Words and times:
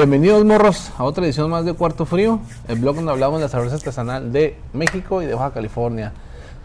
Bienvenidos 0.00 0.46
morros 0.46 0.90
a 0.96 1.04
otra 1.04 1.26
edición 1.26 1.50
más 1.50 1.66
de 1.66 1.74
Cuarto 1.74 2.06
Frío, 2.06 2.40
el 2.68 2.78
blog 2.78 2.96
donde 2.96 3.12
hablamos 3.12 3.38
de 3.38 3.44
la 3.44 3.48
cerveza 3.50 3.74
artesanal 3.74 4.32
de 4.32 4.56
México 4.72 5.20
y 5.20 5.26
de 5.26 5.34
Baja 5.34 5.50
California. 5.50 6.14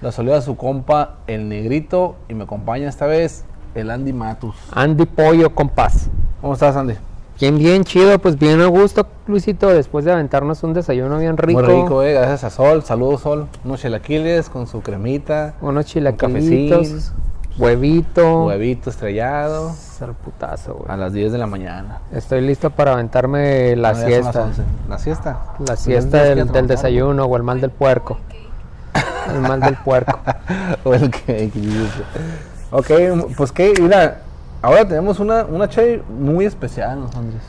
La 0.02 0.14
saluda 0.14 0.42
su 0.42 0.56
compa 0.56 1.18
el 1.28 1.50
negrito 1.50 2.16
y 2.30 2.34
me 2.34 2.46
acompaña 2.46 2.88
esta 2.88 3.08
vez 3.08 3.44
el 3.76 3.92
Andy 3.92 4.14
Matus. 4.14 4.56
Andy 4.72 5.06
Pollo, 5.06 5.54
compás. 5.54 6.10
¿Cómo 6.40 6.54
estás 6.54 6.78
Andy? 6.78 6.94
Bien, 7.38 7.58
bien 7.58 7.84
chido, 7.84 8.18
pues 8.20 8.40
bien 8.40 8.62
a 8.62 8.68
gusto, 8.68 9.06
Luisito, 9.28 9.68
después 9.68 10.06
de 10.06 10.14
aventarnos 10.14 10.64
un 10.64 10.74
desayuno 10.74 11.20
bien 11.20 11.36
rico. 11.36 11.62
Muy 11.62 11.82
rico, 11.82 12.04
eh, 12.04 12.14
gracias 12.14 12.46
a 12.46 12.50
Sol. 12.52 12.84
Saludos 12.84 13.20
Sol. 13.20 13.48
Unos 13.66 13.82
chilaquiles 13.82 14.48
con 14.48 14.66
su 14.66 14.80
cremita. 14.80 15.56
Unos 15.60 15.88
chilaquilitos, 15.88 17.12
huevito. 17.58 18.46
Huevito 18.46 18.90
estrellado. 18.90 19.74
Ser 19.74 20.12
putazo, 20.14 20.74
güey. 20.76 20.92
A 20.92 20.98
las 20.98 21.14
10 21.14 21.32
de 21.32 21.38
la 21.38 21.48
mañana. 21.48 22.00
Estoy 22.12 22.42
listo 22.42 22.70
para 22.70 22.94
aventarme 22.94 23.76
la 23.76 23.94
No, 23.94 24.06
siesta. 24.06 24.44
11. 24.44 24.62
¿La 24.90 24.98
siesta? 25.00 25.30
La 25.60 25.66
Pues 25.66 25.80
siesta 25.80 26.18
del, 26.24 26.36
del 26.38 26.46
trabajar. 26.48 26.68
desayuno 26.68 27.26
o 27.26 27.38
el 27.38 27.44
mal 27.44 27.62
del 27.62 27.70
puerco. 27.72 28.18
El 29.34 29.40
mal 29.42 29.60
del 29.62 29.76
puerco. 29.76 30.20
o 30.84 30.94
el 30.94 31.10
cake. 31.10 31.52
ok, 32.72 32.88
pues 33.36 33.52
que, 33.52 33.74
mira, 33.82 34.22
ahora 34.62 34.88
tenemos 34.88 35.20
una, 35.20 35.46
una 35.46 35.68
cheve 35.70 36.04
muy 36.10 36.46
especial, 36.46 37.00
¿no, 37.00 37.06
Andrés? 37.18 37.42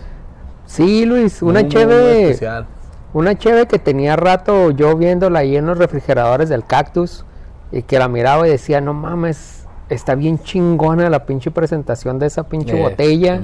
Sí, 0.66 1.04
Luis, 1.04 1.42
una 1.42 1.62
Muy, 1.62 1.74
especial. 1.74 2.66
Una 3.12 3.36
cheve 3.36 3.66
que 3.66 3.78
tenía 3.78 4.16
rato 4.16 4.70
yo 4.72 4.96
viéndola 4.96 5.40
ahí 5.40 5.56
en 5.56 5.66
los 5.66 5.78
refrigeradores 5.78 6.48
del 6.48 6.64
cactus 6.64 7.24
y 7.72 7.82
que 7.82 7.98
la 7.98 8.08
miraba 8.08 8.46
y 8.46 8.50
decía, 8.50 8.80
no 8.80 8.92
mames, 8.94 9.65
está 9.88 10.14
bien 10.14 10.38
chingona 10.38 11.08
la 11.10 11.24
pinche 11.26 11.50
presentación 11.50 12.18
de 12.18 12.26
esa 12.26 12.44
pinche 12.48 12.78
Eh, 12.78 12.82
botella. 12.82 13.40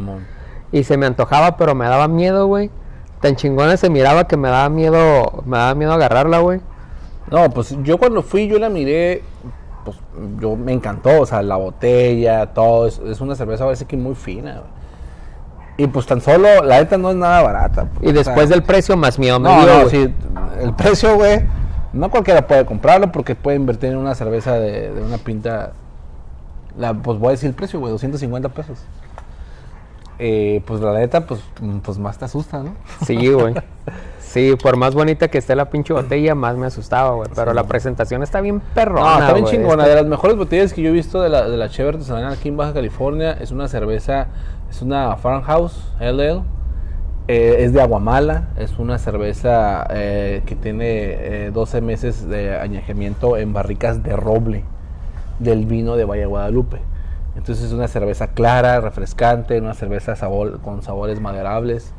Y 0.73 0.85
se 0.85 0.97
me 0.97 1.07
antojaba, 1.07 1.57
pero 1.57 1.75
me 1.75 1.87
daba 1.87 2.09
miedo, 2.09 2.47
güey. 2.47 2.71
Tan 3.21 3.37
chingona 3.37 3.77
se 3.77 3.91
miraba 3.91 4.27
que 4.27 4.37
me 4.37 4.49
daba 4.49 4.69
miedo, 4.69 5.43
me 5.47 5.59
daba 5.59 5.75
miedo 5.75 5.93
agarrarla, 5.93 6.39
güey. 6.39 6.61
No, 7.31 7.49
pues 7.51 7.77
yo 7.83 7.99
cuando 7.99 8.23
fui, 8.23 8.49
yo 8.49 8.59
la 8.59 8.69
miré, 8.69 9.23
pues 9.85 9.97
yo 10.41 10.57
me 10.57 10.73
encantó, 10.73 11.21
o 11.21 11.27
sea, 11.27 11.43
la 11.43 11.57
botella, 11.57 12.47
todo, 12.53 12.87
es, 12.87 12.99
es 12.99 13.21
una 13.21 13.35
cerveza 13.37 13.65
parece 13.65 13.85
que 13.85 13.97
muy 13.97 14.15
fina, 14.15 14.55
güey. 14.55 14.83
Y 15.79 15.87
pues 15.87 16.05
tan 16.07 16.21
solo, 16.21 16.63
la 16.65 16.79
neta 16.81 16.99
no 16.99 17.11
es 17.11 17.17
nada 17.17 17.43
barata. 17.43 17.87
pues, 17.87 18.07
Y 18.07 18.11
o 18.11 18.13
después 18.13 18.49
sea, 18.49 18.57
del 18.57 18.63
precio 18.63 18.97
más 18.97 19.19
miedo 19.19 19.41
me 19.41 19.49
No, 19.49 19.65
dio, 19.65 19.83
no, 19.85 19.89
sí, 19.89 20.13
el 20.61 20.75
precio, 20.75 21.15
güey, 21.17 21.41
no 21.93 22.11
cualquiera 22.11 22.47
puede 22.47 22.67
comprarlo 22.67 23.11
porque 23.13 23.35
puede 23.35 23.57
invertir 23.57 23.91
en 23.91 23.99
una 23.99 24.15
cerveza 24.15 24.55
de, 24.55 24.91
de 24.93 25.03
una 25.03 25.17
pinta, 25.19 25.73
la, 26.79 26.95
pues 26.95 27.19
voy 27.19 27.29
a 27.29 27.31
decir 27.33 27.49
el 27.49 27.55
precio, 27.55 27.79
güey, 27.81 27.93
250 27.93 28.49
pesos. 28.51 28.79
Eh, 30.19 30.63
pues 30.67 30.81
la 30.81 30.93
neta, 30.93 31.27
pues, 31.27 31.41
mm, 31.61 31.79
pues 31.79 31.99
más 31.99 32.19
te 32.19 32.27
asusta, 32.27 32.63
¿no? 32.63 32.75
Sí, 33.07 33.33
güey. 33.33 33.55
Sí, 34.21 34.55
por 34.63 34.77
más 34.77 34.95
bonita 34.95 35.29
que 35.29 35.39
esté 35.39 35.55
la 35.57 35.69
pinche 35.69 35.93
botella, 35.93 36.35
más 36.35 36.57
me 36.57 36.67
asustaba, 36.67 37.11
güey. 37.15 37.29
Pero 37.35 37.53
la 37.53 37.65
presentación 37.65 38.23
está 38.23 38.41
bien 38.41 38.61
perrona, 38.75 39.03
No, 39.15 39.21
está 39.21 39.33
bien 39.33 39.45
güey. 39.45 39.57
chingona. 39.57 39.83
Está- 39.83 39.89
De 39.97 40.03
las 40.03 40.07
mejores 40.11 40.37
botellas 40.37 40.73
que 40.73 40.81
yo 40.83 40.91
he 40.91 40.93
visto 40.93 41.21
de 41.21 41.29
la, 41.29 41.49
de 41.49 41.57
la 41.57 41.69
Cheve 41.69 41.91
artesanal 41.91 42.33
aquí 42.33 42.49
en 42.49 42.57
Baja 42.57 42.73
California 42.73 43.33
es 43.33 43.51
una 43.51 43.69
cerveza, 43.69 44.29
es 44.71 44.81
una 44.81 45.17
Farmhouse 45.17 45.93
LL. 46.01 46.43
eh, 47.29 47.57
es 47.61 47.73
de 47.73 47.83
Aguamala, 47.83 48.49
es 48.57 48.79
una 48.79 48.99
cerveza 48.99 49.87
eh, 49.91 50.43
que 50.47 50.57
tiene 50.57 50.87
eh, 51.47 51.51
12 51.53 51.81
meses 51.81 52.27
de 52.29 52.57
añejamiento 52.59 53.37
en 53.37 53.53
barricas 53.53 54.03
de 54.03 54.17
roble 54.17 54.65
del 55.43 55.67
vino 55.67 55.97
de 55.97 56.05
Valle 56.05 56.27
Guadalupe. 56.27 56.79
Entonces 57.37 57.67
es 57.67 57.73
una 57.73 57.89
cerveza 57.89 58.29
clara, 58.29 58.81
refrescante, 58.81 59.61
una 59.61 59.75
cerveza 59.75 60.17
sabor, 60.17 60.61
con 60.61 60.83
sabores 60.83 61.21
maderables. 61.21 61.93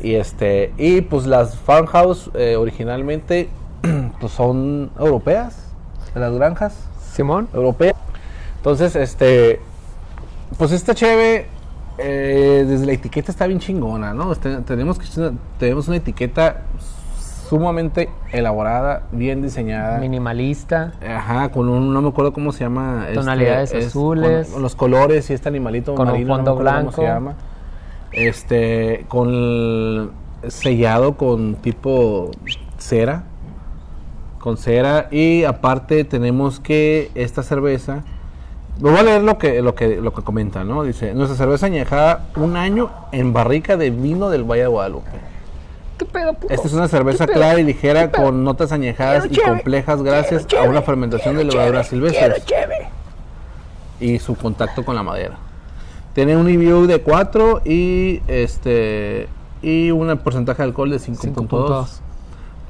Y 0.00 0.14
este 0.14 0.72
y 0.76 1.00
pues 1.00 1.26
las 1.26 1.56
Farmhouse 1.56 2.30
eh, 2.34 2.56
originalmente 2.56 3.48
pues 4.20 4.32
son 4.32 4.90
europeas, 4.98 5.72
las 6.14 6.32
granjas 6.34 6.74
Simón. 7.12 7.48
europeas. 7.52 7.96
Entonces, 8.56 8.94
este 8.96 9.60
pues 10.56 10.72
esta 10.72 10.94
cheve 10.94 11.46
eh, 11.98 12.64
desde 12.66 12.86
la 12.86 12.92
etiqueta 12.92 13.32
está 13.32 13.46
bien 13.46 13.58
chingona, 13.58 14.14
¿no? 14.14 14.32
Este, 14.32 14.58
tenemos 14.58 14.98
que 14.98 15.06
tenemos 15.58 15.88
una 15.88 15.96
etiqueta 15.96 16.62
sumamente 17.48 18.08
elaborada, 18.32 19.04
bien 19.12 19.42
diseñada. 19.42 19.98
Minimalista. 19.98 20.92
Ajá, 21.06 21.48
con 21.50 21.68
un, 21.68 21.92
no 21.92 22.02
me 22.02 22.08
acuerdo 22.08 22.32
cómo 22.32 22.52
se 22.52 22.64
llama. 22.64 23.02
este, 23.06 23.14
Tonalidades 23.14 23.72
es- 23.72 23.86
azules. 23.88 24.46
Con, 24.46 24.54
con 24.54 24.62
los 24.62 24.74
colores 24.74 25.30
y 25.30 25.32
este 25.34 25.48
animalito 25.48 25.94
Con 25.94 26.08
marino, 26.08 26.28
no 26.28 26.34
fondo 26.36 26.56
blanco. 26.56 26.92
¿Cómo 26.92 27.06
se 27.06 27.12
llama? 27.12 27.34
Este, 28.12 29.04
con 29.08 29.28
el- 29.30 30.10
sellado 30.48 31.16
con 31.16 31.54
tipo 31.56 32.30
cera. 32.78 33.24
Con 34.38 34.56
cera. 34.56 35.08
Y 35.10 35.44
aparte 35.44 36.04
tenemos 36.04 36.60
que 36.60 37.10
esta 37.14 37.42
cerveza. 37.42 38.04
Voy 38.80 38.94
a 38.96 39.02
leer 39.02 39.22
lo 39.22 39.38
que, 39.38 39.60
lo 39.60 39.74
que, 39.74 39.96
lo 40.00 40.12
que 40.14 40.22
comenta, 40.22 40.62
¿no? 40.62 40.84
Dice, 40.84 41.12
nuestra 41.12 41.36
cerveza 41.36 41.66
añejada 41.66 42.26
un 42.36 42.56
año 42.56 42.90
en 43.10 43.32
barrica 43.32 43.76
de 43.76 43.90
vino 43.90 44.30
del 44.30 44.44
Valle 44.44 44.62
de 44.62 44.68
Guadalupe. 44.68 45.10
¿Qué 45.98 46.04
pedo, 46.04 46.34
puto? 46.34 46.52
Esta 46.52 46.68
es 46.68 46.72
una 46.72 46.88
cerveza 46.88 47.26
clara 47.26 47.58
y 47.60 47.64
ligera 47.64 48.10
con 48.10 48.44
notas 48.44 48.72
añejadas 48.72 49.26
y 49.30 49.36
complejas 49.36 50.02
gracias 50.02 50.46
quiero 50.46 50.64
a 50.64 50.68
una 50.68 50.82
fermentación 50.82 51.36
de 51.36 51.42
quiero 51.42 51.58
levaduras 51.58 51.88
silvestres 51.88 52.44
y 54.00 54.18
su 54.18 54.36
contacto 54.36 54.84
con 54.84 54.94
la 54.94 55.02
madera. 55.02 55.36
Tiene 56.14 56.36
un 56.36 56.48
IBU 56.48 56.86
de 56.86 57.00
4 57.00 57.62
y 57.64 58.22
este 58.28 59.28
y 59.60 59.90
un 59.90 60.16
porcentaje 60.18 60.62
de 60.62 60.68
alcohol 60.68 60.90
de 60.90 60.98
5.2. 60.98 61.88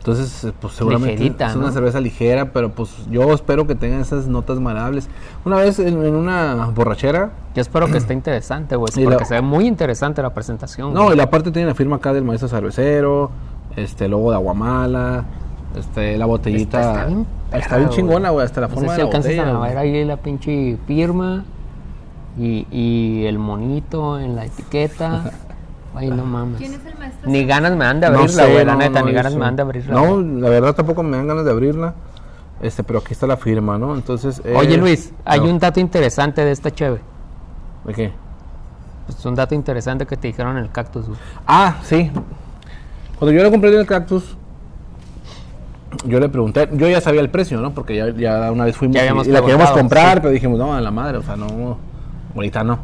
5.2. 0.09 0.11
Entonces, 0.11 0.45
eh, 0.45 0.53
pues 0.61 0.73
seguramente 0.75 1.15
Ligerita, 1.17 1.47
es 1.49 1.57
una 1.57 1.67
¿no? 1.67 1.73
cerveza 1.73 2.01
ligera, 2.01 2.53
pero 2.53 2.71
pues 2.73 2.91
yo 3.11 3.33
espero 3.35 3.67
que 3.67 3.75
tenga 3.75 4.01
esas 4.01 4.27
notas 4.27 4.59
marables. 4.61 5.09
Una 5.45 5.57
vez 5.57 5.79
en, 5.79 6.05
en 6.05 6.15
una 6.15 6.67
borrachera, 6.75 7.31
Yo 7.55 7.61
espero 7.63 7.87
que 7.87 7.99
esté 7.99 8.15
interesante, 8.15 8.77
güey. 8.77 8.93
Porque 8.93 9.09
la- 9.19 9.25
se 9.25 9.35
ve 9.35 9.43
muy 9.43 9.67
interesante 9.67 10.23
la 10.23 10.33
presentación. 10.35 10.93
no, 10.95 11.13
y 11.13 11.17
la 11.17 11.29
parte 11.31 11.51
tiene 11.51 11.69
la 11.69 11.75
firma 11.75 11.97
acá 11.97 12.13
del 12.13 12.25
maestro 12.25 12.49
cervecero, 12.49 13.31
este 13.77 14.07
el 14.07 14.13
logo 14.13 14.31
de 14.31 14.37
Aguamala, 14.37 15.25
este 15.77 16.17
la 16.19 16.27
botellita 16.27 16.81
Está- 16.81 16.93
está 17.03 17.07
bien 17.07 17.27
está 17.53 17.89
chingona, 17.91 18.31
güey, 18.31 18.45
hasta 18.45 18.61
la 18.63 18.69
No 18.69 18.75
forma 18.75 18.89
sé 18.91 18.95
si 18.95 18.97
de 18.97 19.03
la 19.03 19.07
alcanzas 19.09 19.33
botella. 19.37 19.57
a 19.57 19.69
ver 19.69 19.79
ahí 19.79 20.05
la 20.05 20.17
pinche 20.17 20.77
firma 20.87 21.45
y, 22.39 22.67
y 22.71 23.25
el 23.27 23.39
monito 23.39 24.19
en 24.19 24.37
la 24.37 24.45
etiqueta. 24.47 25.31
Ay, 25.95 26.09
no 26.11 26.25
mames. 26.25 26.59
¿Quién 26.59 26.75
es 26.75 26.85
el 26.87 26.97
maestro? 26.99 27.31
Ni 27.31 27.45
ganas 27.45 27.73
me 27.77 27.85
dan 27.85 28.01
de 28.01 28.09
No 28.11 28.19
abrirla, 28.19 28.45
sé, 28.45 28.53
güey, 28.53 28.65
la 28.65 28.73
no, 28.73 28.79
neta, 28.79 29.01
no 29.01 29.07
ni 29.07 29.13
ganas 29.13 29.35
me 29.35 29.41
dan 29.41 29.57
de 29.57 29.63
abrirla. 29.63 29.95
No, 29.95 30.15
güey. 30.17 30.41
la 30.41 30.49
verdad 30.51 30.75
tampoco 30.75 31.03
me 31.03 31.17
dan 31.17 31.27
ganas 31.27 31.45
de 31.45 31.51
abrirla. 31.51 31.95
Este, 32.61 32.83
pero 32.85 32.99
aquí 33.01 33.13
está 33.13 33.27
la 33.27 33.37
firma, 33.37 33.79
¿no? 33.79 33.95
Entonces. 33.95 34.41
eh, 34.45 34.55
Oye, 34.57 34.77
Luis, 34.77 35.13
hay 35.25 35.41
un 35.41 35.59
dato 35.59 35.81
interesante 35.81 36.45
de 36.45 36.51
esta 36.53 36.71
cheve. 36.71 37.01
¿De 37.85 37.95
qué? 37.95 38.13
Es 39.09 39.25
un 39.25 39.35
dato 39.35 39.55
interesante 39.55 40.07
que 40.07 40.17
te 40.17 40.29
dijeron 40.29 40.57
en 40.59 40.65
el 40.65 40.71
cactus. 40.71 41.07
güey. 41.07 41.19
Ah, 41.47 41.77
sí. 41.83 42.11
Cuando 43.19 43.33
yo 43.37 43.43
le 43.43 43.51
compré 43.51 43.75
el 43.77 43.87
cactus, 43.87 44.37
yo 46.05 46.21
le 46.21 46.29
pregunté, 46.29 46.69
yo 46.75 46.89
ya 46.89 47.01
sabía 47.01 47.21
el 47.23 47.31
precio, 47.31 47.61
¿no? 47.61 47.73
Porque 47.73 47.97
ya, 47.97 48.11
ya 48.11 48.53
una 48.53 48.65
vez 48.67 48.77
fuimos 48.77 48.95
Ya 48.97 49.07
y- 49.07 49.25
la 49.31 49.41
queríamos 49.41 49.71
comprar, 49.71 50.15
sí. 50.17 50.21
pero 50.23 50.31
dijimos, 50.33 50.59
no, 50.59 50.75
a 50.75 50.81
la 50.81 50.91
madre, 50.91 51.19
o 51.19 51.23
sea, 51.23 51.35
no, 51.37 51.79
ahorita 52.35 52.63
no. 52.63 52.79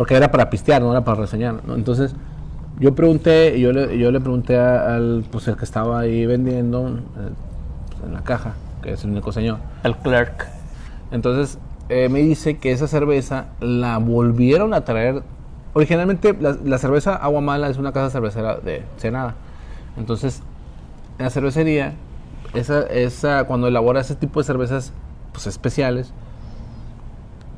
Porque 0.00 0.14
era 0.14 0.30
para 0.30 0.48
pistear, 0.48 0.80
no 0.80 0.92
era 0.92 1.04
para 1.04 1.20
reseñar, 1.20 1.56
¿no? 1.66 1.74
Entonces, 1.74 2.14
yo 2.78 2.94
pregunté, 2.94 3.60
yo 3.60 3.70
le, 3.70 3.98
yo 3.98 4.10
le 4.10 4.18
pregunté 4.18 4.56
a- 4.56 4.94
al, 4.94 5.26
pues, 5.30 5.46
el 5.46 5.58
que 5.58 5.66
estaba 5.66 5.98
ahí 6.00 6.24
vendiendo, 6.24 6.88
eh, 6.88 6.92
pues, 7.90 8.04
en 8.06 8.14
la 8.14 8.22
caja, 8.22 8.54
que 8.80 8.92
es 8.94 9.04
el 9.04 9.10
único 9.10 9.30
señor. 9.30 9.58
El 9.84 9.94
clerk. 9.96 10.46
Entonces 11.12 11.58
eh, 11.90 12.08
me 12.08 12.20
dice 12.20 12.56
que 12.56 12.72
esa 12.72 12.86
cerveza 12.88 13.48
la 13.60 13.98
volvieron 13.98 14.72
a 14.72 14.86
traer. 14.86 15.22
Originalmente 15.74 16.34
la, 16.40 16.56
la 16.64 16.78
cerveza 16.78 17.14
Agua 17.16 17.42
Mala 17.42 17.68
es 17.68 17.76
una 17.76 17.92
casa 17.92 18.08
cervecera 18.08 18.56
de 18.56 18.82
Senada. 18.96 19.34
Entonces 19.98 20.42
en 21.18 21.24
la 21.26 21.30
cervecería, 21.30 21.92
esa, 22.54 22.84
esa, 22.84 23.44
cuando 23.44 23.66
elabora 23.68 24.00
ese 24.00 24.14
tipo 24.14 24.40
de 24.40 24.44
cervezas 24.44 24.94
pues, 25.34 25.46
especiales, 25.46 26.14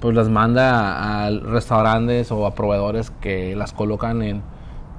pues 0.02 0.14
las 0.14 0.28
manda 0.28 1.24
a 1.26 1.30
restaurantes 1.30 2.30
o 2.32 2.44
a 2.44 2.54
proveedores 2.54 3.10
que 3.22 3.56
las 3.56 3.72
colocan 3.72 4.20
en 4.22 4.42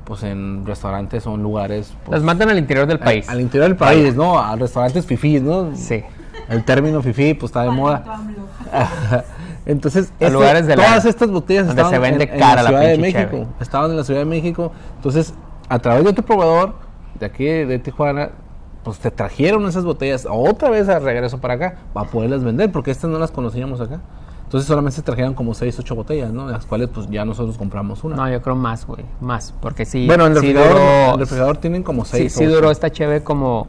pues 0.05 0.23
en 0.23 0.65
restaurantes 0.65 1.27
o 1.27 1.35
en 1.35 1.43
lugares 1.43 1.93
pues, 2.05 2.17
Las 2.19 2.23
mandan 2.25 2.49
al 2.49 2.57
interior 2.57 2.87
del 2.87 2.97
al- 2.97 3.03
país. 3.03 3.29
al, 3.29 3.39
interior 3.41 3.67
del 3.69 3.77
país, 3.77 4.15
¿no? 4.15 4.39
A 4.39 4.55
restaurantes 4.55 5.05
fifís, 5.05 5.41
¿no? 5.41 5.75
Sí. 5.75 6.03
El 6.49 6.63
término 6.65 7.01
fifí 7.01 7.33
pues 7.35 7.51
está 7.51 7.63
de 7.63 7.69
moda. 7.71 8.03
Entonces, 9.65 10.09
A 10.09 10.13
este- 10.25 10.29
lugares 10.31 10.67
de 10.67 10.75
la- 10.75 10.85
todas 10.85 11.05
estas 11.05 11.29
botellas 11.29 11.67
donde 11.67 11.81
estaban 11.81 12.01
se 12.03 12.09
vende 12.09 12.23
en, 12.25 12.33
en 12.33 12.39
cara 12.39 12.55
la 12.55 12.63
la 12.63 12.67
Ciudad 12.69 12.81
de 12.83 12.95
pinche 12.95 13.13
México. 13.13 13.31
cheve. 13.37 13.47
Estaban 13.61 13.91
en 13.91 13.97
la 13.97 14.03
Ciudad 14.03 14.19
de 14.19 14.25
México. 14.25 14.71
Entonces, 14.97 15.33
a 15.69 15.79
través 15.79 16.03
de 16.03 16.09
otro 16.09 16.25
proveedor 16.25 16.75
de 17.19 17.25
aquí 17.25 17.45
de 17.45 17.79
Tijuana, 17.79 18.31
pues 18.83 18.99
te 18.99 19.09
trajeron 19.11 19.65
esas 19.67 19.85
botellas 19.85 20.27
otra 20.29 20.69
vez 20.69 20.89
a 20.89 20.99
regreso 20.99 21.39
para 21.39 21.53
acá 21.53 21.75
para 21.93 22.09
poderlas 22.09 22.43
vender, 22.43 22.71
porque 22.71 22.91
estas 22.91 23.09
no 23.09 23.19
las 23.19 23.31
conocíamos 23.31 23.79
acá. 23.79 24.01
Entonces 24.53 24.67
solamente 24.67 24.95
se 24.97 25.01
trajeron 25.01 25.33
como 25.33 25.55
6, 25.55 25.79
8 25.79 25.95
botellas, 25.95 26.31
¿no? 26.31 26.45
De 26.45 26.53
las 26.53 26.67
cuales 26.67 26.87
pues 26.93 27.09
ya 27.09 27.25
nosotros 27.25 27.57
compramos 27.57 28.03
una. 28.03 28.15
No, 28.17 28.29
yo 28.29 28.39
creo 28.43 28.55
más, 28.55 28.85
güey. 28.85 29.03
Más. 29.19 29.51
Porque 29.59 29.83
sí. 29.83 30.05
bueno, 30.05 30.27
en 30.27 30.33
el, 30.33 30.37
sí 30.41 30.53
refrigerador, 30.53 30.77
duró- 30.79 31.13
el 31.15 31.19
refrigerador 31.21 31.57
tienen 31.57 31.81
como 31.81 32.05
sí, 32.05 32.17
6. 32.17 32.33
sí 32.33 32.45
duró 32.45 32.69
esta 32.69 32.91
cheve 32.91 33.23
como 33.23 33.65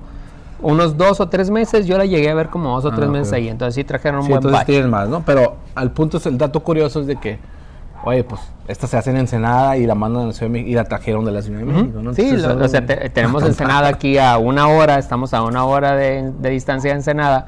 unos 0.60 0.98
dos 0.98 1.20
o 1.20 1.28
tres 1.30 1.48
meses. 1.48 1.86
Yo 1.86 1.96
la 1.96 2.04
llegué 2.04 2.28
a 2.28 2.34
ver 2.34 2.50
como 2.50 2.74
dos 2.74 2.84
o 2.84 2.88
Ah, 2.88 2.94
tres 2.96 3.08
meses 3.08 3.32
ahí. 3.32 3.48
Entonces 3.48 3.76
sí 3.76 3.84
trajeron 3.84 4.16
un 4.20 4.24
Sí, 4.24 4.28
buen 4.28 4.40
entonces 4.40 4.58
batch. 4.60 4.66
tienen 4.66 4.90
más, 4.90 5.08
¿no? 5.08 5.22
Pero 5.24 5.56
al 5.74 5.90
punto 5.92 6.18
es 6.18 6.26
el 6.26 6.36
dato 6.36 6.60
curioso 6.62 7.00
es 7.00 7.06
de 7.06 7.16
que, 7.16 7.38
oye, 8.04 8.22
pues 8.22 8.42
esta 8.68 8.86
se 8.86 8.98
hace 8.98 9.08
en 9.08 9.16
Ensenada 9.16 9.78
y 9.78 9.86
la 9.86 9.94
mandan 9.94 10.24
a 10.24 10.26
la 10.26 10.32
Ciudad 10.34 10.48
de 10.48 10.52
México 10.52 10.70
y 10.70 10.74
la 10.74 10.84
trajeron 10.84 11.24
de 11.24 11.32
la 11.32 11.40
Ciudad 11.40 11.60
de 11.60 11.64
México, 11.64 12.02
¿no? 12.02 12.12
Sí, 12.12 12.30
lo- 12.36 12.62
o 12.62 12.68
sea, 12.68 12.84
te- 12.84 13.08
tenemos 13.08 13.42
Ensenada 13.46 13.88
aquí 13.88 14.18
a 14.18 14.36
una 14.36 14.68
hora, 14.68 14.98
estamos 14.98 15.32
a 15.32 15.42
una 15.42 15.64
hora 15.64 15.96
de, 15.96 16.30
de 16.30 16.50
distancia 16.50 16.90
de 16.90 16.96
Ensenada, 16.98 17.46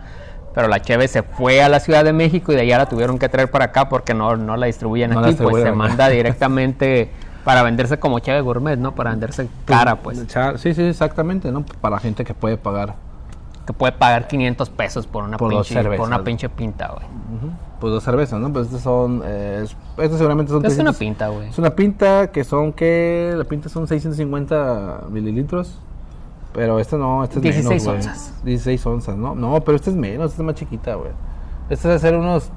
pero 0.57 0.69
la 0.69 0.81
Cheve 0.81 1.07
se 1.07 1.23
fue 1.23 1.61
a 1.63 1.69
la 1.69 1.81
Ciudad 1.81 2.03
de 2.03 2.15
México 2.15 2.51
y 2.51 2.55
de 2.55 2.63
allá 2.63 2.79
la 2.79 2.87
tuvieron 2.89 3.19
que 3.19 3.29
traer 3.29 3.51
para 3.51 3.67
acá 3.67 3.91
porque 3.91 4.15
no, 4.15 4.37
no 4.39 4.57
la 4.57 4.65
distribuyen 4.65 5.11
No 5.11 5.21
la 5.21 5.27
aquí, 5.29 5.37
pues 5.37 5.63
se 5.63 5.71
manda 5.71 6.09
directamente 6.09 7.11
para 7.45 7.63
venderse 7.63 7.99
como 7.99 8.21
Cheve 8.21 8.41
Gourmet, 8.41 8.79
¿no? 8.79 8.95
Para 8.95 9.11
venderse 9.11 9.49
cara, 9.67 9.97
pues, 9.97 10.19
Sí, 10.57 10.73
sí, 10.73 10.83
exactamente, 10.83 11.53
¿no? 11.53 11.63
Para 11.83 11.99
gente 11.99 12.25
que 12.25 12.33
puede 12.33 12.57
pagar. 12.57 12.95
que 13.67 13.75
puede 13.75 13.93
pagar 13.93 14.29
500 14.29 14.71
pesos 14.71 15.07
por 15.07 15.25
una, 15.25 15.37
Por 15.37 15.51
pinche, 15.51 15.75
por 15.75 15.83
cervezas, 15.83 16.07
una 16.07 16.17
¿no? 16.19 16.25
pinche 16.25 16.49
pinta, 16.49 16.89
güey. 16.89 17.07
Pues 17.79 17.93
dos 17.93 18.03
cervezas, 18.03 18.41
¿no? 18.41 18.51
Pues 18.51 18.69
estas 18.69 18.81
son. 18.81 19.21
Eh, 19.27 19.61
es- 19.65 19.77
estas 19.99 20.17
seguramente 20.17 20.51
son. 20.51 20.63
¿Qué 20.63 20.69
es 20.69 20.79
una 20.79 20.93
300 20.93 20.97
pinta, 20.97 21.29
güey? 21.29 21.49
Es 21.51 21.59
una 21.59 21.71
pinta 21.77 22.29
que 22.33 22.43
son, 22.45 22.73
¿qué? 22.73 23.35
La 23.37 23.45
pinta 23.45 23.69
son 23.69 23.87
650 23.87 25.03
mililitros. 25.11 25.79
Pero 26.57 26.81
esta 26.81 26.97
no, 26.97 27.23
esta 27.23 27.37
es 27.37 27.43
16 27.43 27.69
menos, 27.69 27.85
güey. 27.85 27.97
onzas. 27.97 28.33
16 28.45 28.87
onzas, 28.87 29.17
¿no? 29.17 29.35
No, 29.35 29.61
pero 29.61 29.77
esta 29.77 29.91
es 29.91 29.97
menos, 29.97 30.31
esta 30.31 30.43
es 30.43 30.47
más 30.47 30.55
chiquita, 30.55 30.95
güey. 30.95 31.11
Esta 31.69 31.91
es 31.91 31.97
hacer 31.97 32.17
unos. 32.17 32.51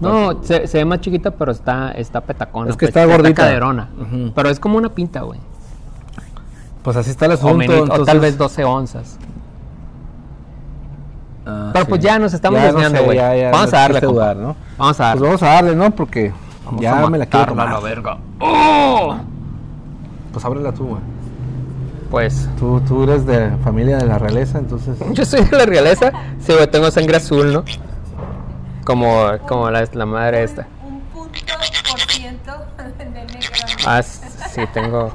No, 0.00 0.42
se, 0.42 0.66
se 0.66 0.78
ve 0.78 0.84
más 0.86 1.00
chiquita, 1.00 1.30
pero 1.30 1.52
está, 1.52 1.92
está 1.92 2.22
petacona. 2.22 2.70
Es 2.70 2.76
que 2.76 2.86
pues, 2.86 2.96
está 2.96 3.04
gordita. 3.04 3.42
caderona. 3.42 3.90
Ujú. 4.00 4.32
Pero 4.34 4.48
es 4.48 4.58
como 4.58 4.78
una 4.78 4.88
pinta, 4.88 5.20
güey. 5.22 5.38
Pues 6.82 6.96
así 6.96 7.10
está 7.10 7.26
el 7.26 7.32
O, 7.32 7.34
asunto. 7.34 7.54
o 7.64 7.86
tal 7.86 7.98
entonces- 8.00 8.20
vez 8.20 8.38
12 8.38 8.64
onzas. 8.64 9.18
Ah, 11.46 11.70
Pero 11.72 11.84
sí. 11.84 11.88
pues 11.90 12.00
ya 12.02 12.18
nos 12.18 12.34
estamos 12.34 12.58
Ya 12.60 12.66
no 12.66 12.72
desviando, 12.72 12.98
sé, 12.98 13.04
güey. 13.04 13.16
ya- 13.18 13.36
ya 13.36 13.50
Vamos 13.50 13.72
no 13.72 13.78
a 13.78 13.80
darle, 13.80 13.98
existe 13.98 14.06
compa. 14.06 14.20
dudar, 14.34 14.36
¿no? 14.36 14.56
Vamos 14.78 15.00
a 15.00 15.04
darle. 15.04 15.18
Pues 15.20 15.28
vamos 15.28 15.42
a 15.42 15.46
darle, 15.46 15.76
¿no? 15.76 15.90
Porque 15.92 16.32
Vamos 16.64 16.80
ya 16.80 17.02
a 17.04 17.10
me 17.10 17.18
la 17.18 17.26
quiero 17.26 17.54
matarla 17.54 17.62
a 17.62 17.66
tomar. 17.66 17.82
la 17.82 17.88
verga. 17.88 18.18
¡Oh! 18.40 19.16
Pues 20.32 20.44
ábrela 20.44 20.72
tú, 20.72 20.86
güey. 20.86 21.00
Pues 22.10 22.48
Tú, 22.58 22.80
tú 22.80 23.02
eres 23.04 23.26
de 23.26 23.50
familia 23.64 23.98
de 23.98 24.06
la 24.06 24.18
realeza, 24.18 24.58
entonces. 24.58 24.98
yo 25.12 25.24
soy 25.24 25.44
de 25.44 25.56
la 25.56 25.66
realeza. 25.66 26.12
Sí, 26.40 26.52
güey, 26.52 26.66
tengo 26.68 26.90
sangre 26.90 27.16
azul, 27.16 27.52
¿no? 27.52 27.64
Como, 28.84 29.26
como 29.48 29.70
la, 29.70 29.86
la 29.92 30.06
madre 30.06 30.44
esta. 30.44 30.66
Un 30.84 31.00
punto 31.00 31.54
por 31.90 32.00
ciento 32.00 32.52
de 32.98 33.04
negro. 33.06 33.38
Ah, 33.84 34.02
sí, 34.02 34.62
tengo. 34.72 35.12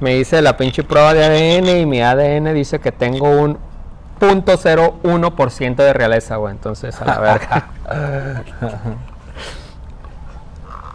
Me 0.00 0.14
dice 0.14 0.40
la 0.42 0.56
pinche 0.56 0.84
prueba 0.84 1.12
de 1.14 1.24
ADN 1.24 1.80
y 1.80 1.86
mi 1.86 2.00
ADN 2.02 2.54
dice 2.54 2.78
que 2.78 2.92
tengo 2.92 3.28
un 3.30 3.58
.01% 4.20 5.76
de 5.76 5.92
realeza, 5.92 6.36
güey. 6.36 6.52
Entonces, 6.52 7.00
a 7.00 7.04
la 7.04 7.18
verga. 7.18 7.68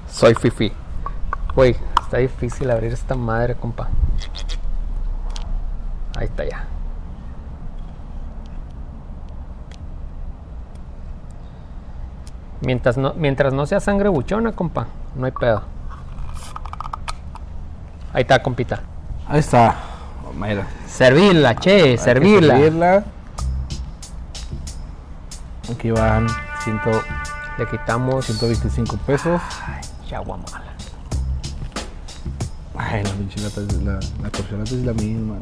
Soy 0.10 0.36
fifi. 0.36 0.72
Güey, 1.56 1.76
está 2.14 2.20
difícil 2.20 2.70
abrir 2.70 2.94
esta 2.94 3.16
madre, 3.16 3.56
compa. 3.56 3.88
Ahí 6.16 6.26
está 6.26 6.48
ya. 6.48 6.64
Mientras 12.62 12.98
no, 12.98 13.16
mientras 13.16 13.52
no 13.52 13.66
sea 13.66 13.80
sangre 13.80 14.10
buchona, 14.10 14.52
compa, 14.52 14.86
no 15.16 15.26
hay 15.26 15.32
pedo. 15.32 15.64
Ahí 18.14 18.22
está, 18.22 18.44
compita. 18.44 18.82
Ahí 19.28 19.40
está. 19.40 19.76
Mira. 20.36 20.68
Servirla, 20.86 21.56
che, 21.56 21.82
Hay 21.82 21.98
servirla. 21.98 22.56
servirla. 22.56 23.04
Aquí 25.72 25.90
van 25.90 26.28
100, 26.64 26.80
Le 27.58 27.68
quitamos 27.68 28.26
125 28.26 28.98
pesos. 28.98 29.42
ya 30.08 30.20
guamala. 30.20 30.73
Ay, 32.76 33.04
la 33.04 33.12
pinche 33.12 33.40
lata 33.40 33.62
es 33.62 33.84
la, 33.84 34.00
la 34.22 34.30
corcholata 34.32 34.72
es 34.72 34.84
la 34.84 34.94
misma. 34.94 35.36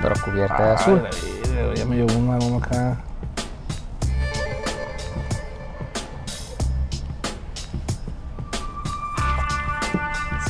Pero 0.00 0.14
cubierta 0.24 0.62
de 0.62 0.70
azul. 0.72 1.02
la 1.02 1.10
vida, 1.10 1.74
ya 1.74 1.84
me 1.86 1.96
llegó 1.96 2.18
una 2.18 2.38
uno 2.38 2.58
acá. 2.58 3.02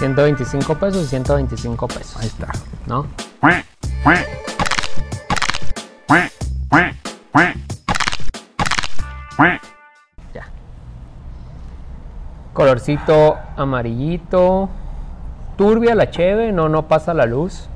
$125 0.02 0.78
pesos 0.78 1.04
y 1.04 1.06
125 1.06 1.86
pesos. 1.86 2.16
Ahí 2.16 2.26
está. 2.26 2.48
¿No? 2.86 3.06
Colorcito 12.52 13.36
amarillito. 13.56 14.68
Turbia 15.56 15.94
la 15.94 16.10
cheve, 16.10 16.52
no, 16.52 16.68
no 16.68 16.82
pasa 16.88 17.14
la 17.14 17.26
luz. 17.26 17.68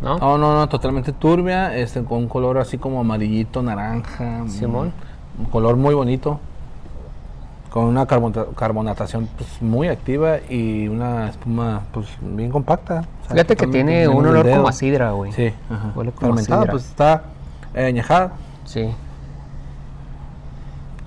¿No? 0.00 0.18
No, 0.18 0.38
no, 0.38 0.54
no, 0.54 0.68
totalmente 0.68 1.12
turbia, 1.12 1.76
este, 1.76 2.04
con 2.04 2.18
un 2.18 2.28
color 2.28 2.58
así 2.58 2.78
como 2.78 3.00
amarillito, 3.00 3.62
naranja. 3.62 4.44
Simón. 4.48 4.92
Un 5.38 5.46
color 5.46 5.76
muy 5.76 5.94
bonito. 5.94 6.38
Con 7.70 7.84
una 7.84 8.06
carbonata- 8.06 8.46
carbonatación 8.56 9.28
pues, 9.36 9.60
muy 9.60 9.88
activa 9.88 10.36
y 10.48 10.88
una 10.88 11.28
espuma 11.28 11.82
pues 11.92 12.06
bien 12.20 12.50
compacta. 12.50 13.00
O 13.00 13.24
sea, 13.26 13.32
Fíjate 13.34 13.56
que 13.56 13.66
tiene 13.66 14.08
un 14.08 14.24
olor 14.26 14.48
como 14.48 14.68
a 14.68 14.72
sidra, 14.72 15.10
güey. 15.10 15.32
Sí, 15.32 15.52
ajá. 15.68 15.92
Huele 15.94 16.12
como 16.12 16.32
a 16.32 16.36
Fermentada, 16.36 16.60
sidra. 16.62 16.72
pues 16.72 16.84
está 16.86 17.22
eh, 17.74 17.84
añejada. 17.86 18.32
Sí. 18.64 18.88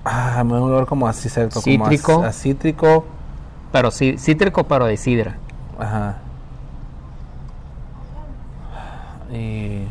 Ah, 0.04 0.42
me 0.44 0.52
da 0.54 0.60
un 0.60 0.68
olor 0.72 0.86
como 0.86 1.06
así, 1.06 1.28
cierto. 1.28 1.60
como 1.62 1.84
a- 1.86 1.88
Cítrico. 1.90 2.22
A, 2.24 2.32
cítrico. 2.32 3.04
Pero 3.70 3.90
sí, 3.90 4.16
cítrico, 4.18 4.64
pero 4.64 4.86
de 4.86 4.96
sidra. 4.96 5.36
Ajá. 5.78 6.16
Y. 9.32 9.84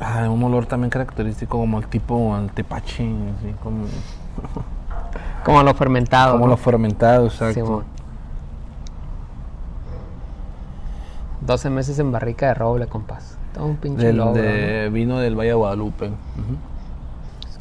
Ah, 0.00 0.28
un 0.28 0.42
olor 0.42 0.66
también 0.66 0.90
característico 0.90 1.58
como 1.58 1.78
el 1.78 1.86
tipo 1.86 2.36
el 2.36 2.50
tepache, 2.50 3.04
así 3.04 3.54
como, 3.62 3.84
Como 5.44 5.62
lo 5.62 5.74
fermentado. 5.74 6.32
como 6.32 6.46
¿no? 6.46 6.50
lo 6.52 6.56
fermentado, 6.56 7.26
exacto. 7.26 7.54
Simón. 7.54 7.84
12 11.42 11.70
meses 11.70 11.98
en 11.98 12.10
barrica 12.12 12.46
de 12.48 12.54
roble, 12.54 12.86
compas. 12.86 13.36
Todo 13.54 13.66
un 13.66 13.76
pinche 13.76 14.06
Del, 14.06 14.16
logro, 14.16 14.40
de 14.40 14.88
vino 14.92 15.18
del 15.18 15.36
Valle 15.36 15.50
de 15.50 15.54
Guadalupe. 15.54 16.08
¿no? 16.08 16.16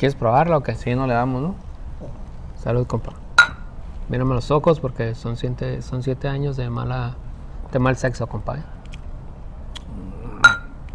¿Quieres 0.01 0.15
probarlo 0.15 0.57
o 0.57 0.61
qué? 0.63 0.73
Sí, 0.73 0.95
no 0.95 1.05
le 1.05 1.13
damos, 1.13 1.43
¿no? 1.43 1.55
Salud, 2.55 2.87
compa. 2.87 3.11
Mírame 4.09 4.33
los 4.33 4.49
ojos 4.49 4.79
porque 4.79 5.13
son 5.13 5.37
siete, 5.37 5.83
son 5.83 6.01
siete 6.01 6.27
años 6.27 6.57
de 6.57 6.71
mala 6.71 7.17
de 7.71 7.77
mal 7.77 7.95
sexo, 7.95 8.25
compa. 8.25 8.57
¿eh? 8.57 8.63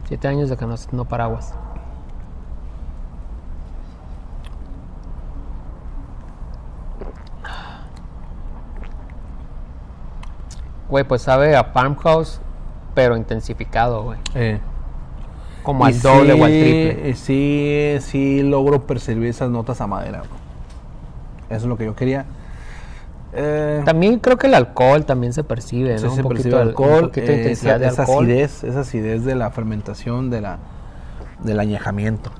Siete 0.08 0.26
años 0.26 0.50
de 0.50 0.56
que 0.56 0.66
no, 0.66 0.75
no 0.90 1.04
paraguas. 1.04 1.54
Güey, 10.88 11.04
pues 11.04 11.22
sabe 11.22 11.54
a 11.54 11.62
farmhouse, 11.62 12.40
pero 12.96 13.16
intensificado, 13.16 14.02
güey. 14.02 14.18
Eh. 14.34 14.60
Como 15.66 15.85
al 15.85 16.00
doble 16.00 16.32
o 16.32 16.44
al 16.44 16.50
triple. 16.50 17.11
y 17.11 17.14
Sí, 17.14 17.96
sí 18.00 18.42
logro 18.42 18.87
percibir 18.87 19.28
esas 19.28 19.50
notas 19.50 19.80
a 19.80 19.87
madera. 19.87 20.23
Eso 21.50 21.56
es 21.56 21.64
lo 21.64 21.76
que 21.76 21.85
yo 21.85 21.94
quería. 21.94 22.25
Eh, 23.32 23.82
También 23.85 24.18
creo 24.18 24.38
que 24.38 24.46
el 24.46 24.54
alcohol 24.54 25.04
también 25.04 25.32
se 25.35 25.44
percibe, 25.44 25.92
¿no? 25.94 25.99
se 25.99 26.06
un 26.23 26.28
percibe 26.28 26.32
poquito, 26.32 26.56
de- 26.56 26.62
alcohol, 26.62 26.94
un 27.04 27.08
poquito 27.08 27.26
de 27.26 27.32
eh, 27.35 27.37
intensidad 27.38 27.76
esa, 27.76 27.78
de 27.80 27.87
esa 27.92 28.02
alcohol. 28.02 28.25
acidez, 28.25 28.64
esa 28.64 28.80
acidez 28.80 29.25
de 29.25 29.35
la 29.35 29.50
fermentación, 29.50 30.30
de 30.30 30.40
la, 30.40 30.58
del 31.42 31.61
añejamiento. 31.61 32.30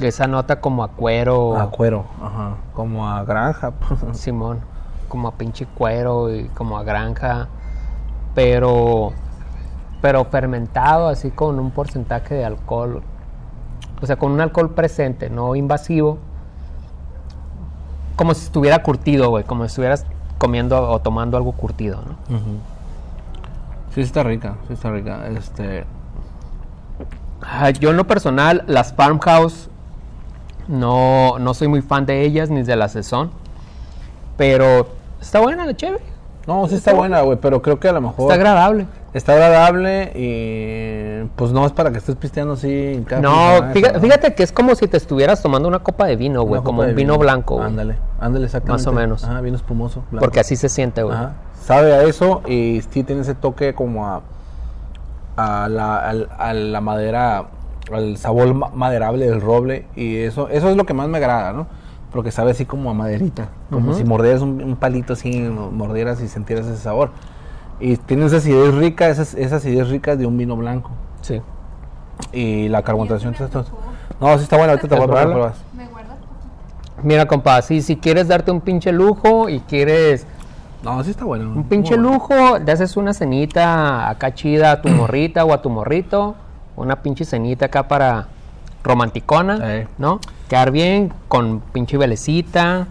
Esa 0.00 0.26
nota 0.26 0.60
como 0.60 0.84
a 0.84 0.88
cuero. 0.88 1.56
A 1.56 1.70
cuero, 1.70 2.04
ajá, 2.22 2.56
como 2.74 3.08
a 3.08 3.24
granja. 3.24 3.72
Simón, 4.12 4.60
como 5.08 5.28
a 5.28 5.32
pinche 5.34 5.66
cuero 5.66 6.34
y 6.34 6.44
como 6.48 6.76
a 6.78 6.82
granja, 6.84 7.48
pero 8.34 9.12
pero 10.00 10.24
fermentado 10.24 11.08
así 11.08 11.30
con 11.30 11.58
un 11.58 11.70
porcentaje 11.70 12.34
de 12.34 12.44
alcohol, 12.44 13.02
o 14.00 14.06
sea, 14.06 14.16
con 14.16 14.32
un 14.32 14.40
alcohol 14.40 14.70
presente, 14.74 15.30
no 15.30 15.54
invasivo, 15.56 16.18
como 18.16 18.34
si 18.34 18.44
estuviera 18.44 18.82
curtido, 18.82 19.30
güey, 19.30 19.44
como 19.44 19.64
si 19.64 19.68
estuvieras 19.68 20.06
comiendo 20.38 20.90
o 20.90 21.00
tomando 21.00 21.36
algo 21.36 21.52
curtido, 21.52 22.02
¿no? 22.06 22.38
Sí 23.94 24.00
está 24.00 24.22
rica, 24.22 24.56
sí 24.66 24.74
está 24.74 24.90
rica. 24.90 25.26
Este, 25.28 25.84
Yo 27.80 27.90
en 27.90 27.96
lo 27.96 28.06
personal, 28.06 28.64
las 28.66 28.92
farmhouse 28.92 29.68
no, 30.68 31.38
no 31.38 31.54
soy 31.54 31.66
muy 31.68 31.82
fan 31.82 32.06
de 32.06 32.22
ellas 32.22 32.50
ni 32.50 32.62
de 32.62 32.76
la 32.76 32.88
Saison. 32.88 33.30
Pero 34.36 34.88
está 35.20 35.40
buena 35.40 35.66
la 35.66 35.74
chévere. 35.74 36.04
No, 36.46 36.66
sí 36.68 36.76
está 36.76 36.92
buena, 36.92 37.22
güey, 37.22 37.38
pero 37.40 37.60
creo 37.60 37.80
que 37.80 37.88
a 37.88 37.92
lo 37.92 38.00
mejor 38.00 38.22
Está 38.22 38.34
agradable. 38.34 38.86
Está 39.14 39.32
agradable 39.32 40.12
y 40.14 41.28
pues 41.36 41.52
no 41.52 41.64
es 41.66 41.72
para 41.72 41.90
que 41.90 41.98
estés 41.98 42.16
pisteando 42.16 42.54
así 42.54 42.68
de 42.68 43.20
No, 43.20 43.72
fíjate, 43.72 43.94
¿no? 43.94 44.00
fíjate 44.00 44.34
que 44.34 44.42
es 44.42 44.52
como 44.52 44.74
si 44.74 44.86
te 44.88 44.96
estuvieras 44.96 45.42
tomando 45.42 45.68
una 45.68 45.78
copa 45.80 46.06
de 46.06 46.16
vino, 46.16 46.42
güey. 46.42 46.62
Como 46.62 46.82
un 46.82 46.94
vino, 46.94 47.16
blanco, 47.18 47.56
güey. 47.56 47.66
Ándale, 47.66 47.96
ándale, 48.20 48.44
exactamente. 48.46 48.82
Más 48.82 48.86
o 48.86 48.92
menos. 48.92 49.24
Ajá, 49.24 49.40
vino 49.40 49.56
espumoso. 49.56 50.02
blanco. 50.10 50.24
Porque 50.24 50.40
así 50.40 50.56
se 50.56 50.68
siente, 50.68 51.02
güey. 51.02 51.16
Ajá. 51.16 51.32
Sabe 51.60 51.92
a 51.94 52.02
eso 52.04 52.42
y 52.46 52.82
sí 52.90 53.02
tiene 53.02 53.22
ese 53.22 53.34
toque 53.34 53.74
como 53.74 54.06
a, 54.06 54.22
a, 55.36 55.68
la, 55.68 55.98
a 56.38 56.52
la 56.54 56.80
madera, 56.80 57.46
al 57.92 58.16
sabor 58.16 58.52
ma- 58.54 58.70
maderable 58.74 59.28
del 59.28 59.40
roble 59.40 59.86
y 59.96 60.16
eso, 60.18 60.48
eso 60.48 60.70
es 60.70 60.76
lo 60.76 60.84
que 60.84 60.94
más 60.94 61.08
me 61.08 61.18
agrada, 61.18 61.52
¿no? 61.52 61.66
Porque 62.12 62.30
sabe 62.30 62.52
así 62.52 62.64
como 62.64 62.90
a 62.90 62.94
maderita, 62.94 63.48
como 63.70 63.92
si 63.92 64.02
mordieras 64.02 64.40
un, 64.40 64.62
un 64.62 64.76
palito 64.76 65.12
así, 65.12 65.40
mordieras 65.40 66.22
y 66.22 66.28
sintieras 66.28 66.66
ese 66.66 66.78
sabor. 66.78 67.10
Y 67.80 67.96
tiene 67.96 68.26
esa 68.26 68.38
acidez 68.38 68.74
rica, 68.74 69.08
esas, 69.08 69.34
esas 69.34 69.62
acidez 69.64 69.88
ricas 69.88 70.18
de 70.18 70.26
un 70.26 70.36
vino 70.36 70.56
blanco. 70.56 70.90
Sí. 71.20 71.40
Y 72.32 72.68
la 72.68 72.82
carbonatación. 72.82 73.34
No, 74.20 74.36
sí 74.36 74.44
está 74.44 74.56
buena, 74.56 74.72
ahorita 74.72 74.88
te 74.88 74.94
voy 74.96 75.04
a 75.04 75.06
probar. 75.06 75.28
¿Me 75.76 75.86
guardas 75.86 76.16
poquito? 76.16 77.02
Mira, 77.04 77.26
compa, 77.26 77.62
si, 77.62 77.80
si 77.82 77.96
quieres 77.96 78.26
darte 78.28 78.50
un 78.50 78.60
pinche 78.60 78.90
lujo 78.90 79.48
y 79.48 79.60
quieres 79.60 80.26
No, 80.82 81.02
sí 81.04 81.10
está 81.10 81.24
bueno. 81.24 81.52
un 81.54 81.64
pinche 81.64 81.96
lujo, 81.96 82.58
le 82.58 82.72
haces 82.72 82.96
una 82.96 83.14
cenita 83.14 84.08
acá 84.08 84.34
chida 84.34 84.72
a 84.72 84.82
tu 84.82 84.88
morrita 84.88 85.44
o 85.44 85.52
a 85.52 85.62
tu 85.62 85.70
morrito, 85.70 86.34
una 86.76 86.96
pinche 86.96 87.24
cenita 87.24 87.66
acá 87.66 87.86
para 87.86 88.26
romanticona, 88.82 89.58
Eh. 89.62 89.88
¿no? 89.98 90.20
Quedar 90.48 90.70
bien 90.72 91.12
con 91.28 91.60
pinche 91.72 91.96
velecita, 91.96 92.86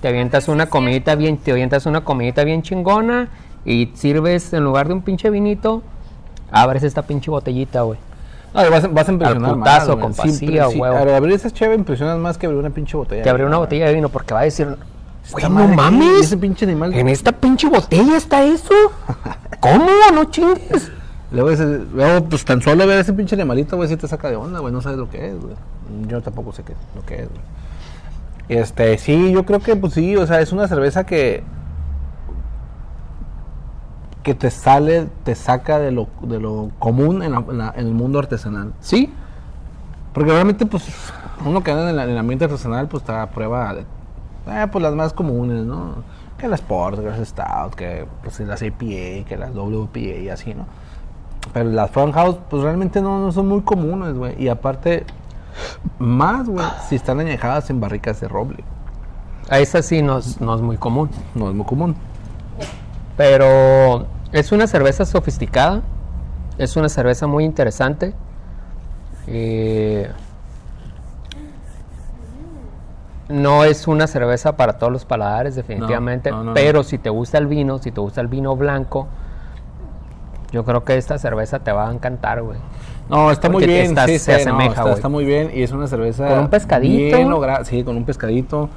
te 0.00 0.08
avientas 0.08 0.48
una 0.48 0.66
comidita 0.66 1.14
bien, 1.14 1.36
te 1.38 1.52
avientas 1.52 1.86
una 1.86 2.02
comidita 2.02 2.42
bien 2.44 2.62
chingona 2.62 3.28
y 3.64 3.90
sirves 3.94 4.52
en 4.52 4.64
lugar 4.64 4.88
de 4.88 4.94
un 4.94 5.02
pinche 5.02 5.30
vinito, 5.30 5.82
abres 6.50 6.82
esta 6.82 7.02
pinche 7.02 7.30
botellita, 7.30 7.82
güey. 7.82 7.98
No, 8.54 8.70
vas, 8.70 8.84
a- 8.84 8.88
vas 8.88 9.08
a 9.08 9.12
impresionar 9.12 9.50
Al 9.50 9.58
putazo, 9.58 9.78
más, 9.78 9.86
güey. 9.86 10.00
compa, 10.00 10.22
Sí, 10.28 10.58
a 10.58 10.68
sí, 10.68 10.80
al 10.80 11.14
abrir 11.14 11.34
esa 11.34 11.50
chévere 11.50 11.76
impresionas 11.78 12.18
más 12.18 12.38
que 12.38 12.46
abrir 12.46 12.60
una 12.60 12.70
pinche 12.70 12.96
botella. 12.96 13.22
Te 13.22 13.30
abrí 13.30 13.42
una 13.42 13.56
güey. 13.56 13.66
botella 13.66 13.86
de 13.88 13.94
vino 13.94 14.08
porque 14.10 14.32
va 14.34 14.40
a 14.40 14.44
decir, 14.44 14.76
güey, 15.32 15.44
no 15.48 15.66
mames, 15.68 16.20
Ese 16.26 16.36
pinche 16.36 16.64
animal. 16.64 16.94
en 16.94 17.08
esta 17.08 17.32
pinche 17.32 17.68
botella 17.68 18.16
está 18.16 18.44
eso. 18.44 18.72
¿Cómo? 19.60 19.86
No 20.14 20.24
chingues. 20.26 20.92
Luego, 21.32 21.50
ese- 21.50 21.80
luego, 21.92 22.26
pues 22.28 22.44
tan 22.44 22.62
solo 22.62 22.86
ver 22.86 23.00
ese 23.00 23.12
pinche 23.12 23.34
animalito, 23.34 23.76
güey, 23.76 23.88
sí 23.88 23.96
te 23.96 24.06
saca 24.06 24.28
de 24.30 24.36
onda, 24.36 24.60
güey. 24.60 24.72
No 24.72 24.80
sabes 24.82 24.98
lo 24.98 25.10
que 25.10 25.30
es, 25.30 25.40
güey. 25.40 25.54
Yo 26.06 26.20
tampoco 26.22 26.52
sé 26.52 26.62
qué, 26.62 26.74
lo 26.94 27.04
que 27.04 27.22
es, 27.22 27.28
güey. 27.28 27.40
Este, 28.48 28.98
sí, 28.98 29.32
yo 29.32 29.44
creo 29.44 29.58
que, 29.60 29.74
pues 29.74 29.94
sí, 29.94 30.16
o 30.16 30.26
sea, 30.26 30.40
es 30.40 30.52
una 30.52 30.68
cerveza 30.68 31.04
que. 31.04 31.42
Que 34.24 34.34
te 34.34 34.50
sale, 34.50 35.06
te 35.22 35.36
saca 35.36 35.78
de 35.78 35.92
lo, 35.92 36.08
de 36.22 36.40
lo 36.40 36.70
común 36.80 37.22
en, 37.22 37.30
la- 37.32 37.44
en 37.48 37.58
la- 37.58 37.74
en 37.76 37.86
el 37.86 37.94
mundo 37.94 38.18
artesanal. 38.18 38.72
Sí, 38.80 39.12
Porque 40.12 40.30
realmente, 40.32 40.64
pues, 40.66 40.84
uno 41.44 41.62
que 41.62 41.70
anda 41.72 41.90
en, 41.90 41.96
la- 41.96 42.04
en 42.04 42.10
el 42.10 42.18
ambiente 42.18 42.44
artesanal, 42.46 42.88
pues 42.88 43.02
está 43.02 43.22
a 43.22 43.30
prueba 43.30 43.74
de, 43.74 43.80
eh, 43.82 44.66
pues 44.72 44.82
las 44.82 44.94
más 44.94 45.12
comunes, 45.12 45.64
¿no? 45.64 45.96
Que 46.38 46.48
las 46.48 46.60
Port, 46.62 46.98
que 47.00 47.06
las 47.06 47.18
Stout, 47.28 47.74
que 47.76 48.06
pues 48.22 48.40
las 48.40 48.62
APA, 48.62 49.24
que 49.28 49.36
las 49.38 49.52
WPA 49.54 49.98
y 50.20 50.28
así, 50.28 50.54
¿no? 50.54 50.66
Pero 51.52 51.68
las 51.70 51.90
Farmhouse, 51.90 52.38
pues 52.48 52.62
realmente 52.62 53.00
no, 53.02 53.18
no 53.20 53.30
son 53.32 53.46
muy 53.48 53.60
comunes, 53.62 54.14
güey. 54.14 54.40
Y 54.42 54.48
aparte, 54.48 55.04
más, 55.98 56.48
güey, 56.48 56.66
si 56.88 56.94
están 56.96 57.20
añejadas 57.20 57.68
en 57.70 57.80
barricas 57.80 58.20
de 58.20 58.28
roble. 58.28 58.64
a 59.50 59.58
esa 59.58 59.82
sí 59.82 60.00
no 60.00 60.18
es, 60.18 60.40
no 60.40 60.54
es 60.54 60.60
muy 60.62 60.76
común. 60.78 61.10
No 61.34 61.48
es 61.50 61.54
muy 61.54 61.66
común. 61.66 61.94
Pero 63.16 64.06
es 64.34 64.52
una 64.52 64.66
cerveza 64.66 65.04
sofisticada. 65.06 65.80
Es 66.58 66.76
una 66.76 66.88
cerveza 66.88 67.26
muy 67.26 67.44
interesante. 67.44 68.12
Eh, 69.26 70.10
no 73.28 73.64
es 73.64 73.88
una 73.88 74.06
cerveza 74.06 74.56
para 74.56 74.74
todos 74.74 74.92
los 74.92 75.04
paladares, 75.04 75.54
definitivamente. 75.54 76.30
no, 76.30 76.38
no, 76.38 76.44
no. 76.44 76.54
pero 76.54 76.82
si 76.82 76.98
te 76.98 77.08
gusta 77.10 77.38
el 77.38 77.46
vino, 77.46 77.78
si 77.78 77.90
te 77.90 78.00
gusta 78.00 78.20
el 78.20 78.28
vino 78.28 78.54
blanco, 78.54 79.08
yo 80.52 80.64
creo 80.64 80.84
que 80.84 80.96
esta 80.98 81.18
cerveza 81.18 81.60
te 81.60 81.72
va 81.72 81.88
a 81.88 81.92
encantar, 81.92 82.42
güey. 82.42 82.58
No, 83.08 83.30
está 83.30 83.48
muy 83.48 83.54
Porque 83.62 83.66
bien, 83.66 83.86
estás- 83.86 84.06
sí, 84.10 84.18
se 84.18 84.24
sí, 84.36 84.40
asemeja, 84.42 84.82
está, 84.82 84.92
está 84.92 85.08
muy 85.08 85.24
bien 85.24 85.50
y 85.54 85.62
es 85.62 85.72
una 85.72 85.86
cerveza 85.86 86.28
Con 86.28 86.38
un 86.40 86.48
pescadito. 86.48 87.16
bien 87.16 87.30
lograda, 87.30 87.64
sí, 87.64 87.82
con 87.82 87.96
un 87.96 88.04
pescadito. 88.04 88.68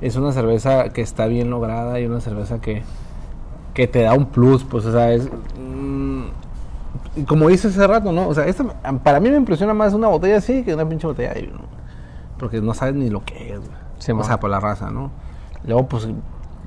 Es 0.00 0.16
una 0.16 0.32
cerveza 0.32 0.90
que 0.90 1.00
está 1.02 1.26
bien 1.26 1.50
lograda 1.50 1.98
y 2.00 2.06
una 2.06 2.20
cerveza 2.20 2.60
que, 2.60 2.82
que 3.76 3.86
te 3.86 4.00
da 4.00 4.14
un 4.14 4.24
plus, 4.24 4.64
pues, 4.64 4.86
o 4.86 4.92
sea, 4.92 5.12
es 5.12 5.28
mm, 5.60 7.24
como 7.28 7.48
dices 7.48 7.76
hace 7.76 7.86
rato, 7.86 8.10
¿no? 8.10 8.26
O 8.26 8.34
sea, 8.34 8.46
esta, 8.46 8.64
para 9.04 9.20
mí 9.20 9.28
me 9.30 9.36
impresiona 9.36 9.74
más 9.74 9.92
una 9.92 10.08
botella 10.08 10.38
así 10.38 10.62
que 10.62 10.72
una 10.74 10.88
pinche 10.88 11.06
botella 11.06 11.34
de 11.34 11.42
vino. 11.42 11.58
Porque 12.38 12.62
no 12.62 12.72
sabes 12.72 12.94
ni 12.94 13.10
lo 13.10 13.22
que 13.22 13.52
es, 13.52 13.58
güey. 13.60 13.70
Sí, 13.98 14.12
o 14.12 14.24
sea, 14.24 14.40
por 14.40 14.48
la 14.48 14.60
raza, 14.60 14.90
¿no? 14.90 15.10
Luego, 15.66 15.86
pues, 15.88 16.08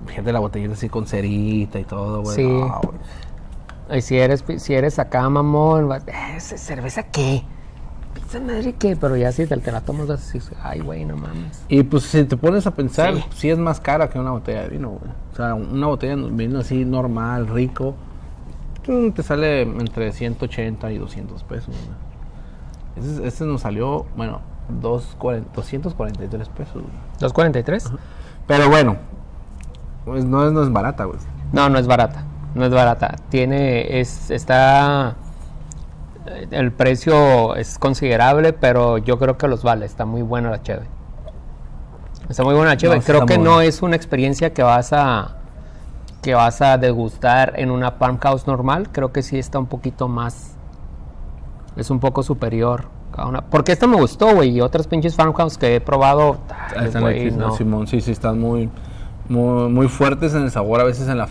fíjate 0.05 0.31
la 0.31 0.39
botellita 0.39 0.73
así 0.73 0.87
con 0.87 1.07
cerita 1.07 1.79
y 1.79 1.83
todo, 1.83 2.21
güey. 2.21 2.35
Sí. 2.35 2.47
No. 2.47 2.81
Y 3.95 4.01
si 4.01 4.19
eres, 4.19 4.43
si 4.57 4.75
eres 4.75 4.99
acá, 4.99 5.27
mamón, 5.29 5.91
"Eh, 5.91 6.35
¿esa 6.37 6.57
cerveza 6.59 7.03
qué? 7.03 7.43
¿Esa 8.27 8.39
madre 8.39 8.73
qué? 8.73 8.95
Pero 8.95 9.15
ya 9.17 9.31
si 9.31 9.45
te, 9.47 9.57
te 9.57 9.71
la 9.71 9.81
tomas 9.81 10.09
así, 10.09 10.39
ay, 10.61 10.81
güey, 10.81 11.05
no 11.05 11.15
mames. 11.17 11.63
Y 11.67 11.83
pues 11.83 12.03
si 12.03 12.23
te 12.25 12.37
pones 12.37 12.65
a 12.67 12.71
pensar, 12.75 13.15
Sí. 13.15 13.23
sí, 13.35 13.49
es 13.49 13.57
más 13.57 13.79
cara 13.79 14.09
que 14.09 14.19
una 14.19 14.31
botella 14.31 14.61
de 14.63 14.69
vino, 14.69 14.89
güey. 14.89 15.11
O 15.31 15.35
sea, 15.35 15.53
una 15.55 15.87
botella 15.87 16.15
de 16.15 16.29
vino 16.31 16.59
así 16.59 16.85
normal, 16.85 17.47
rico, 17.47 17.95
te 19.15 19.23
sale 19.23 19.61
entre 19.61 20.11
180 20.11 20.91
y 20.91 20.97
200 20.97 21.43
pesos, 21.43 21.75
güey. 21.75 23.07
Ese, 23.07 23.27
ese 23.27 23.45
nos 23.45 23.61
salió, 23.61 24.05
bueno, 24.15 24.41
240 24.81 25.49
243 25.55 26.49
pesos, 26.49 26.73
güey. 26.73 27.31
¿2.43? 27.31 27.91
Pero 28.47 28.69
bueno, 28.69 28.97
pues 30.05 30.25
no 30.25 30.45
es, 30.45 30.51
no 30.51 30.63
es 30.63 30.71
barata, 30.71 31.05
güey. 31.05 31.19
No, 31.51 31.69
no 31.69 31.77
es 31.79 31.87
barata. 31.87 32.23
No 32.55 32.65
es 32.65 32.71
barata. 32.71 33.15
Tiene, 33.29 33.99
es, 33.99 34.31
está, 34.31 35.15
el 36.51 36.71
precio 36.71 37.55
es 37.55 37.77
considerable, 37.79 38.53
pero 38.53 38.97
yo 38.97 39.17
creo 39.19 39.37
que 39.37 39.47
los 39.47 39.63
vale. 39.63 39.85
Está 39.85 40.05
muy 40.05 40.21
buena 40.21 40.49
la 40.49 40.61
cheve. 40.61 40.83
Está 42.29 42.43
muy 42.43 42.53
buena 42.53 42.71
la 42.71 42.77
cheve. 42.77 42.95
No, 42.95 43.01
creo 43.01 43.25
que 43.25 43.37
no 43.43 43.61
es 43.61 43.81
una 43.81 43.95
experiencia 43.95 44.53
que 44.53 44.63
vas 44.63 44.93
a 44.93 45.35
que 46.21 46.33
vas 46.33 46.61
a 46.61 46.77
degustar 46.77 47.53
en 47.55 47.71
una 47.71 47.91
farmhouse 47.91 48.45
normal. 48.45 48.89
Creo 48.91 49.13
que 49.13 49.23
sí 49.23 49.39
está 49.39 49.57
un 49.57 49.67
poquito 49.67 50.07
más, 50.09 50.51
es 51.77 51.89
un 51.89 51.99
poco 51.99 52.23
superior. 52.23 52.85
una- 53.17 53.41
porque 53.41 53.71
esta 53.73 53.85
me 53.87 53.97
gustó, 53.97 54.33
güey, 54.35 54.49
y 54.51 54.61
otras 54.61 54.87
pinches 54.87 55.15
farmhouse 55.15 55.57
que 55.57 55.75
he 55.75 55.81
probado, 55.81 56.37
Están 56.81 57.05
aquí, 57.05 57.31
no. 57.31 57.51
Simón, 57.51 57.85
sí, 57.87 57.99
sí, 57.99 58.11
están 58.11 58.39
muy, 58.39 58.69
muy, 59.27 59.69
muy 59.69 59.87
fuertes 59.89 60.33
en 60.35 60.43
el 60.43 60.51
sabor, 60.51 60.79
a 60.79 60.83
veces 60.85 61.09
en 61.09 61.17
la 61.17 61.27